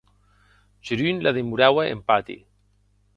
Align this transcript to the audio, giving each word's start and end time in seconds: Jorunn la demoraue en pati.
Jorunn 0.87 1.21
la 1.23 1.31
demoraue 1.37 1.85
en 1.93 2.01
pati. 2.07 2.37